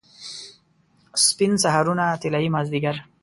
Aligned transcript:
سپین 1.25 1.53
سهارونه، 1.63 2.05
طلايي 2.21 2.49
مازدیګر 2.55 2.95